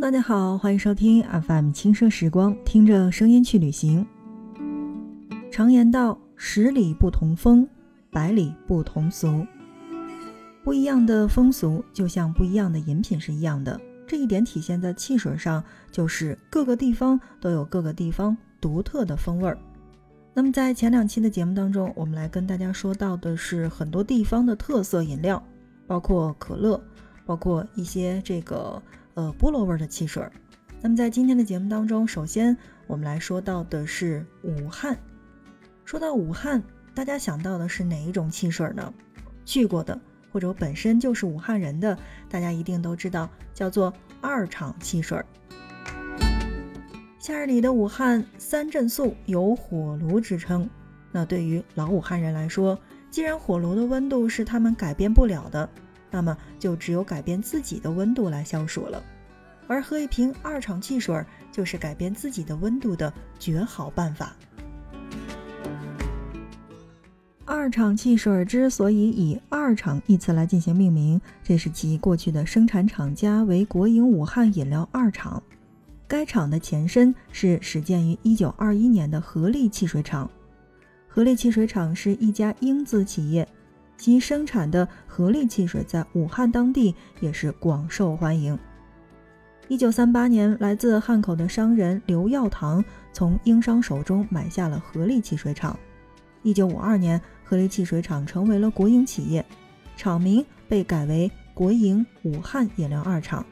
[0.00, 4.04] 大家好，欢迎收听 FM 轻奢时光，听着声音去旅行。
[5.50, 7.68] 常言道，十里不同风，
[8.10, 9.46] 百里不同俗。
[10.64, 13.78] 不一样的风俗，就像不一样的饮品是一样的。
[14.06, 19.58] 这一点体现在汽水上，就是各个地方都有各个地方独特的风味儿。
[20.32, 25.40] 那么在前两期的节目当中，我们来跟大家说到的是很多地方的特色饮料，
[25.86, 26.82] 包括可乐，
[27.26, 28.82] 包括一些这个。
[29.14, 30.24] 呃，菠萝味的汽水。
[30.80, 34.98] 那么在今天的节目当中，首先我们来说到的是武汉。
[35.84, 36.62] 说到武汉，
[36.94, 38.92] 大家想到的是哪一种汽水呢？
[39.44, 40.00] 去过的
[40.32, 41.98] 或者本身就是武汉人的，
[42.28, 45.22] 大家一定都知道，叫做二厂汽水。
[47.18, 50.68] 夏日里的武汉三镇素有火炉之称。
[51.12, 52.78] 那对于老武汉人来说，
[53.10, 55.68] 既然火炉的温度是他们改变不了的。
[56.12, 59.02] 那么就只有改变自己的温度来消暑了，
[59.66, 64.36] 而喝一瓶二厂汽水就是改变自己的温度的绝好办法。
[67.44, 75.42] 二厂汽水之所以以“二厂”一词来进行命名，这是其过去的生产厂家为国营武汉饮料二厂。
[76.06, 80.30] 该厂的前身是始建于1921年的合力汽水厂，
[81.08, 83.46] 合力汽水厂是一家英资企业。
[84.02, 88.58] 其生产的合力汽水在武汉当地也是广受欢迎。
[89.68, 95.78] 一九三八年，来自汉口的商人刘耀堂从英商手中买下了合力汽水厂。
[96.42, 99.46] 一九五二年，合力汽水厂成为了国营企业，
[99.96, 103.46] 厂名被改为国营武汉饮料二厂，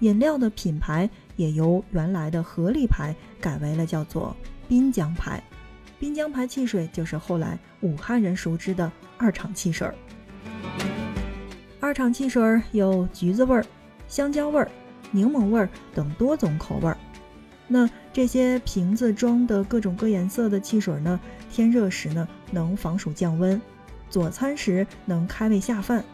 [0.00, 5.40] 饮料的品牌也由原来的合力牌改为了叫做滨江牌。
[5.98, 8.90] 滨江牌汽水就是后来武汉人熟知的。
[9.16, 9.90] 二厂汽水，
[11.80, 13.66] 二厂汽水有橘子味儿、
[14.06, 14.70] 香蕉味儿、
[15.10, 16.96] 柠檬味儿等多种口味儿。
[17.66, 21.18] 那这些瓶子装的各种各颜色的汽水呢？
[21.50, 23.60] 天热时呢能防暑降温，
[24.08, 26.04] 佐餐时能开胃下饭。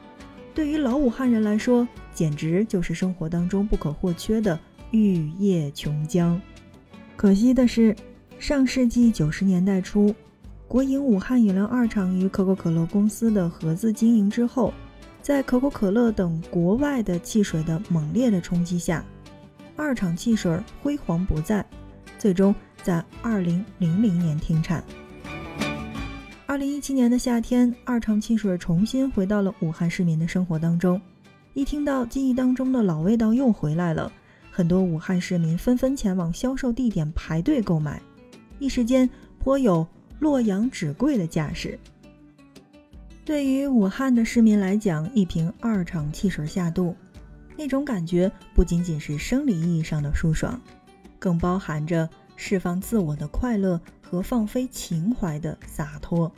[0.54, 4.58] 对于老武汉人来说，简直就是生活当中不可或缺的
[4.92, 6.40] 玉液琼浆。
[7.16, 7.94] 可惜的是，
[8.46, 10.14] 上世纪九十年代初。
[10.68, 14.70] 国营武汉饮料二厂与可口可乐公司的合资经营之后，
[15.22, 19.02] 在可口可乐等国外的汽水的猛烈的冲击下，
[19.76, 21.64] 二厂汽水辉煌不再，
[22.18, 24.84] 最终在二零零零年停产。
[26.44, 31.00] 二零一七年的夏天，二厂汽水重新回到了武汉市民的生活当中。
[31.54, 34.12] 一听到记忆当中的老味道又回来了，
[34.50, 38.02] 很多武汉市民纷纷前往销售地点排队购买，
[38.58, 39.86] 一时间颇有。
[40.20, 41.78] 洛阳纸贵的架势，
[43.26, 46.96] 对于武汉的市民来讲，一瓶二厂汽水下肚，
[47.58, 50.58] 那种感觉不仅仅是生理意义上的舒爽，
[51.18, 56.32] 更包含着释放自我的快乐和放飞情怀的洒脱。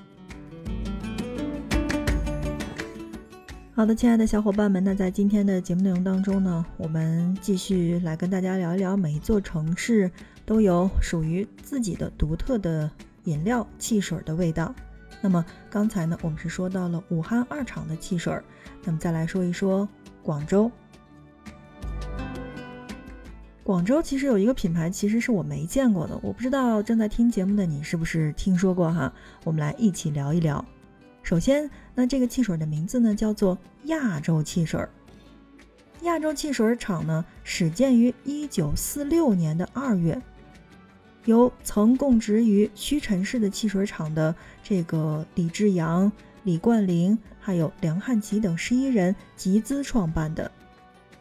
[3.72, 10.10] 好的，亲爱的小伙伴们，那在今天的节目内容当中呢，我们继续来跟大家聊一聊，每一座城市
[10.46, 12.90] 都有属于自己的独特的。
[13.26, 14.72] 饮料、汽水的味道。
[15.20, 18.32] 那么刚才呢，我们是说到了武汉二厂的汽水。
[18.84, 19.88] 那么再来说一说
[20.22, 20.70] 广州。
[23.64, 29.12] 广州其实有一个品牌，其实是我没见过的，我不知道正在听节目的你是不是听说过哈？
[29.42, 30.64] 我们来一起聊一聊。
[31.24, 34.80] 首先，那这个汽水的名字呢，叫做亚洲汽水。
[36.02, 40.22] 亚洲汽水厂呢，始建于一九四六年的二月。
[41.26, 46.10] 由曾供职于屈臣氏的汽水厂的这个李志阳、
[46.44, 50.50] 李冠霖，还有梁汉奇等十一人集资创办的。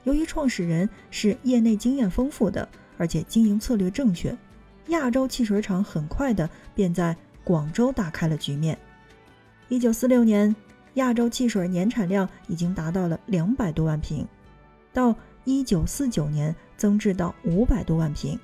[0.03, 4.37] 由于创始人是业内经验丰富的，而且经营策略正确，
[4.89, 8.77] 亚洲汽水厂很快的便在广州打开了局面。
[9.67, 10.55] 一九四六年，
[10.93, 14.27] 亚洲汽水年产量已经达到了两百多万瓶，
[14.93, 18.39] 到一九四九年增至到五百多万瓶。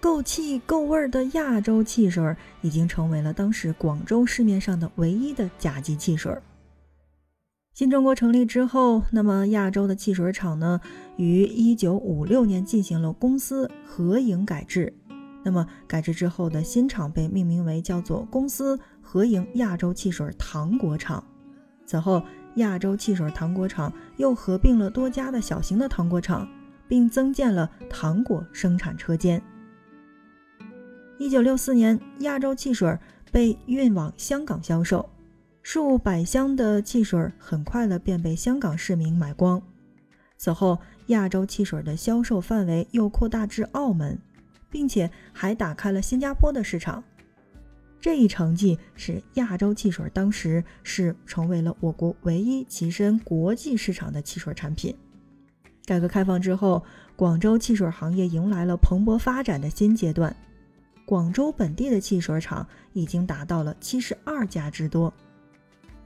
[0.00, 6.32] 够气够味儿的亚洲汽水已经成为了当时广州市面上的唯一的甲级汽水。
[7.74, 10.80] 新中国成立之后，那么亚洲的汽水厂呢，
[11.16, 14.92] 于一九五六年进行了公司合营改制。
[15.44, 21.22] 那么改制之后的新厂被命名为叫做公司合营亚洲汽水糖果厂。
[21.86, 22.22] 此后，
[22.56, 26.48] 亚洲汽水糖果厂又合并了多家的小型的糖果厂，
[26.88, 29.40] 并增建了糖果生产车间。
[31.18, 32.96] 一九六四年，亚洲汽水
[33.32, 35.10] 被运往香港销售，
[35.64, 39.60] 数百箱的汽水很快的便被香港市民买光。
[40.36, 40.78] 此后，
[41.08, 44.16] 亚洲汽水的销售范围又扩大至澳门，
[44.70, 47.02] 并且还打开了新加坡的市场。
[48.00, 54.94] 这一成绩使亚洲汽水当时是成为了我国唯一跻身国际市场的汽水产品。
[55.84, 56.84] 改革开放之后，
[57.16, 60.34] 广州汽水行业迎来了蓬勃发展的新阶段。
[61.08, 65.10] 广州本地的汽水厂已经达到了七十二家之多。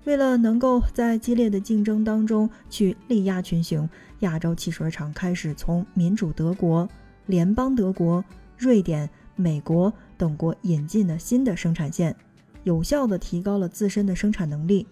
[0.05, 3.89] 为了能够在激烈的竞争当中去力压群雄，
[4.21, 6.89] 亚洲汽水厂开始从民主德国、
[7.27, 8.25] 联邦德国、
[8.57, 12.15] 瑞典、美国等国引进了新的生产线，
[12.63, 14.87] 有效地提高了自身的生产能力。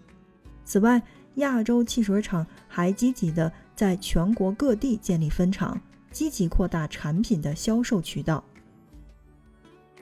[0.64, 1.00] 此外，
[1.36, 5.80] 亚洲汽水厂还积极地在全国各地建立分厂，
[6.10, 8.42] 积极扩大产品的销售渠道。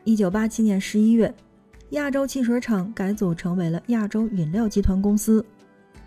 [0.04, 1.32] 一九八七年十一月，
[1.90, 5.44] 亚洲汽水厂改组成为了亚洲饮料集团公司。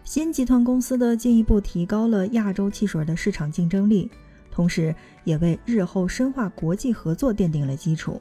[0.04, 4.10] 新集团公司的进一步提高了亚洲汽水的市场竞争力，
[4.50, 4.94] 同时
[5.24, 8.20] 也为日后深化国际合作奠定了基础。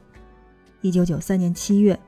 [0.81, 1.99] 一九九三年七月，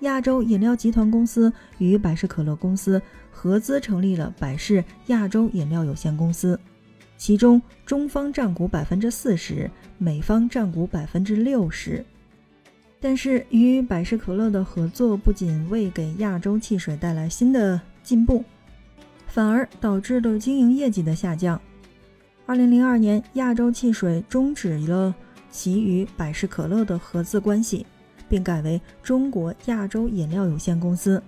[0.00, 6.58] 亚洲饮料集团公司与百事可乐公司合资成立了百事亚洲饮料有限公司，
[7.16, 12.04] 其中中方占股百分之四十，美方占股百分之六十。
[13.06, 18.42] 但是，与百事可乐的合作不仅未给亚洲汽水带来新的进步，
[19.26, 21.60] 反而导致了经营业绩的下降。
[22.46, 25.14] 二零零二年，亚洲汽水终止了
[25.50, 27.84] 其与百事可乐的合资关系，
[28.26, 31.22] 并改为中国亚洲饮料有限公司。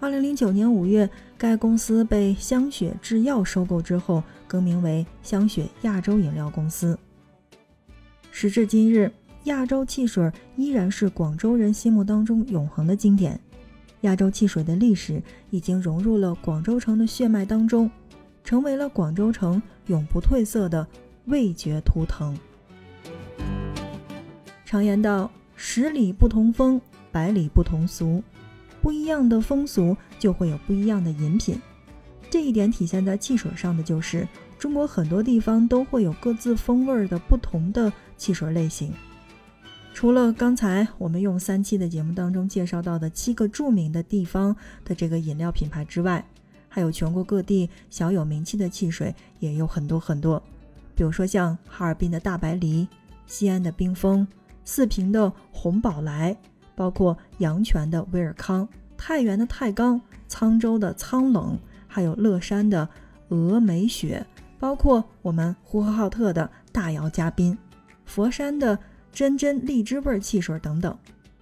[0.00, 1.08] 二零零九年五月，
[1.38, 6.98] 该公司被香雪制药收购之后，更名为香雪亚洲饮料公司。
[8.30, 9.10] 时至今日。
[9.44, 13.38] 亚洲汽水依然是广州人心目当中永恒的经典。
[14.02, 17.90] 亚洲汽水的历史已经融入了广州城的血脉当中，
[18.44, 20.86] 成为了广州城永不褪色的
[21.26, 22.38] 味觉图腾。
[24.64, 26.80] 常言道：“十里不同风，
[27.10, 28.22] 百里不同俗。”
[28.80, 31.60] 不一样的风俗就会有不一样的饮品。
[32.30, 38.92] 这一点体现在汽水上的就是，中国很多地方都会有各自风味的不同的汽水类型。
[39.98, 44.54] 除了刚才我们用三期的节目当中介绍到的七个著名的地方
[44.84, 46.24] 的这个饮料品牌之外，
[46.68, 50.40] 还有全国各地小有名气的汽水也有很多很多。
[50.94, 52.86] 比如说像哈尔滨的大白梨、
[53.26, 54.24] 西安的冰峰、
[54.64, 56.36] 四平的红宝来，
[56.76, 60.00] 包括阳泉的威尔康、太原的太钢、
[60.30, 61.58] 沧州的苍冷，
[61.88, 62.88] 还有乐山的
[63.30, 64.24] 峨眉雪，
[64.60, 67.58] 包括我们呼和浩特的大窑嘉宾、
[68.04, 68.78] 佛山的。
[69.18, 70.96] 真真荔枝味汽水等等，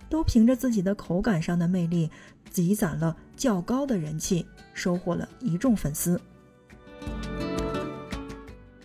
[0.09, 2.11] 都凭着自己的口感上的魅力，
[2.51, 6.19] 积攒了较高的人气，收获了一众粉丝。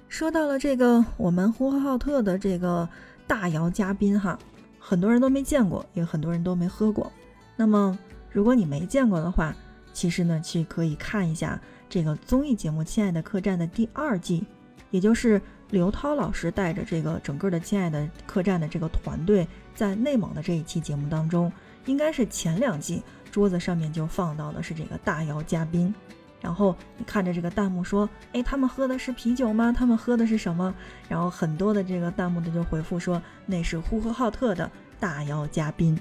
[0.10, 2.90] 说到了这个我们呼和浩特的这个
[3.26, 4.38] 大窑嘉宾哈，
[4.78, 7.10] 很多人都没见过，也很多人都没喝过。
[7.56, 7.98] 那么
[8.30, 9.56] 如果你没见过的话，
[9.94, 11.58] 其实呢，去可以看一下
[11.88, 14.44] 这个综艺节目《亲爱的客栈》的第二季，
[14.90, 15.42] 也就是。
[15.72, 21.52] 刘涛老师带着这个整个的《亲爱的客栈》的这个团队，在内蒙的这一期节目当中，
[21.86, 23.02] 应该是前两季
[23.32, 25.94] 桌子上面就放到的是这个大窑嘉宾。
[26.42, 29.72] 然后你看着这个弹幕说：“哎，他们喝的是啤酒吗？
[29.72, 30.74] 他们喝的是什么？”
[31.08, 35.98] 然后很多的这个弹幕的就回复说：“那是呼和浩特的大窑嘉宾。”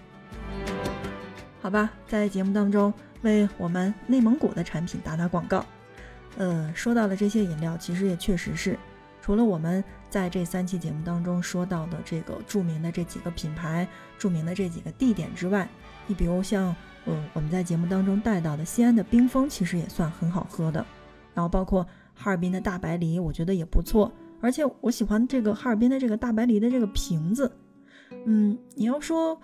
[1.63, 5.65] 好吧，在节目当中为我们内蒙古的产品打打广告。
[6.39, 8.77] 呃，说到的这些饮料，其实也确实是。
[9.23, 13.87] 除了我们在这三期节目当中说到的这个著名的这几个品牌、
[14.19, 15.69] 著名的这几个地点之外，
[16.07, 16.75] 你比如像，
[17.07, 20.85] 嗯，我们在节目当中带到的西安的冰峰，其实也算很好喝的。
[21.35, 24.13] 然后包括哈尔滨的大白梨，我觉得也不错。
[24.41, 27.53] 而且我喜欢这个哈尔滨的这个大白梨的这个瓶子。
[28.25, 29.39] 嗯，你要说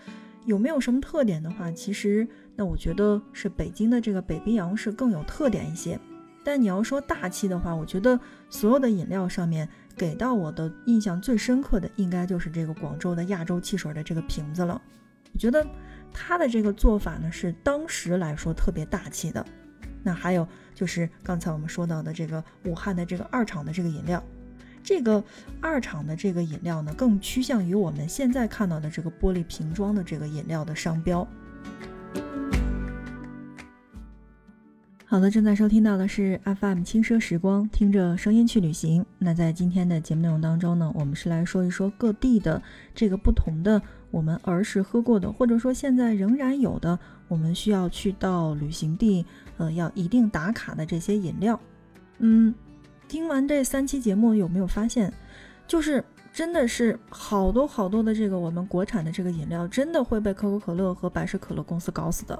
[0.46, 6.00] 有没有什么特点的话，其实那我觉得是北京的这个北冰洋是更有特点一些。
[6.46, 8.16] 但你要说大气的话，我觉得
[8.48, 14.80] 所有的饮料上面给到我的印象最深刻的，应该就是这个广州的亚洲汽水的这个瓶子了。
[15.32, 15.66] 我觉得
[16.12, 19.44] 它的这个做法呢，是当时来说特别大气的。
[20.04, 24.22] 那还有就是刚才我们说到的这个武汉的这个二厂的这个饮料，
[24.84, 25.22] 这个
[25.60, 31.26] 二厂的这个饮料呢，更趋向于我们现在看到的这个玻璃瓶装的这个饮料的商标。
[35.16, 39.02] 好的，正在收听到的是 FM 轻奢时光，听着声音去旅行。
[39.16, 42.60] 那在今天的节目内容当中呢，我们是来说一说各地的
[42.94, 43.80] 这个不同的
[44.10, 49.24] 我们儿时喝过的，或者说现在仍然有的，我们需要去到旅行地，
[49.56, 51.58] 呃，要一定打卡的这些饮料。
[52.18, 52.54] 嗯，
[53.08, 55.10] 听完这三期节目，有没有发现，
[55.66, 62.38] 就是真的是好多好多的这个我们国产的这个饮料，真的会被可口可乐和百事可乐公司搞死的。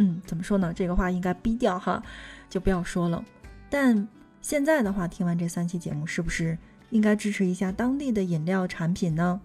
[0.00, 0.72] 嗯，怎么说呢？
[0.72, 2.02] 这个话应该逼掉哈，
[2.48, 3.22] 就不要说了。
[3.68, 4.08] 但
[4.40, 6.56] 现在的话，听完这三期节目，是不是
[6.90, 9.40] 应该支持一下当地的饮料产品呢？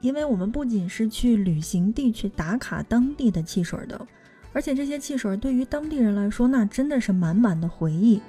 [0.00, 4.06] 因为我们不仅是去旅行地去打卡当地的汽水的，
[4.52, 8.22] 而且这些汽水对于当地人来说，那真的是满满的回忆。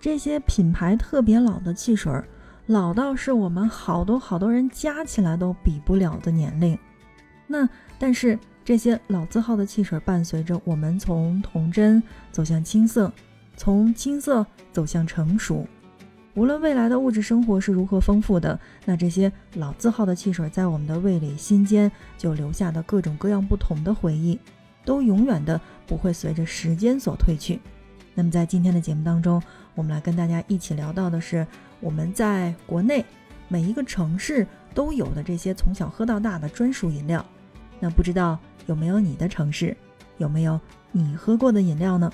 [0.00, 2.12] 这些品牌特别老的汽水，
[2.66, 6.78] 老到是我们好多好多人加起来都比不了的年龄。
[7.46, 7.68] 那
[7.98, 13.12] 但是这些老字号的汽水，伴随着我们从童真走向青涩，
[13.56, 15.66] 从青涩走向成熟。
[16.34, 24.38] 无论未来的物质生活是如何丰富的，那这些老字号的汽水在我们的胃里、心间就留下的各种各样不同的回忆，
[24.84, 27.60] 都永远的不会随着时间所褪去。
[28.14, 29.42] 那么在今天的节目当中，
[29.74, 31.46] 我们来跟大家一起聊到的是
[31.80, 33.04] 我们在国内
[33.48, 37.24] 每一个城市都有的这些从小喝到大的专属饮料。
[37.82, 39.76] 那不知道有没有你的城市，
[40.18, 40.58] 有没有
[40.92, 42.12] 你喝过的饮料呢？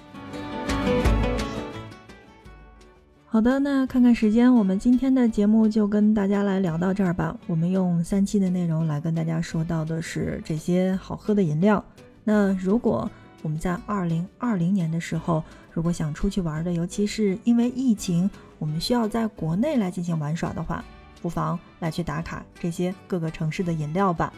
[3.26, 7.36] 好的，那看看时间，我们今天的节目就跟大家来聊到这儿吧。
[7.46, 11.84] 我们用三期的内容来跟大家说到的是这些好喝的饮料。
[12.24, 13.10] 那如果
[13.42, 20.82] 我们在二零二零年的时候，如果想出去玩的，尤其是因为疫情，我们需要在国内来进行玩耍的话，
[21.20, 24.32] 不妨来去打卡这些各个城市的饮料吧。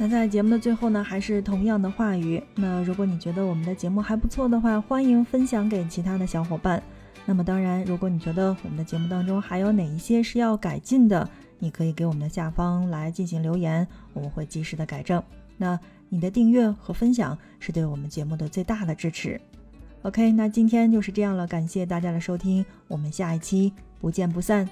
[0.00, 2.40] 那在节目的最后呢，还是同样的话语。
[2.54, 6.80] 那如果你觉得我们的节目还不错的话，欢迎分享给其他的小伙伴。
[7.26, 11.28] 那么当然，如果你觉得我们的节目当中还有哪一些是要改进的，
[11.58, 15.20] 你可以给我们的下方来进行留言，我们会及时的改正。
[15.56, 15.78] 那
[16.08, 19.40] 你的订阅和分享是对我们节目的最大的支持。
[20.02, 24.66] OK，那今天就是这样了，感谢大家的收听，我们下一期不见不散。